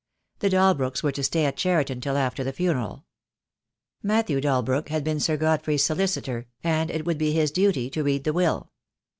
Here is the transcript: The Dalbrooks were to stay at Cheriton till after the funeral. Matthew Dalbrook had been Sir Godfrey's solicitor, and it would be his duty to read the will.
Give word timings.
The 0.39 0.49
Dalbrooks 0.49 1.03
were 1.03 1.11
to 1.11 1.21
stay 1.21 1.45
at 1.45 1.57
Cheriton 1.57 2.01
till 2.01 2.17
after 2.17 2.43
the 2.43 2.51
funeral. 2.51 3.05
Matthew 4.01 4.41
Dalbrook 4.41 4.89
had 4.89 5.03
been 5.03 5.19
Sir 5.19 5.37
Godfrey's 5.37 5.83
solicitor, 5.85 6.47
and 6.63 6.89
it 6.89 7.05
would 7.05 7.19
be 7.19 7.33
his 7.33 7.51
duty 7.51 7.87
to 7.91 8.01
read 8.03 8.23
the 8.23 8.33
will. 8.33 8.71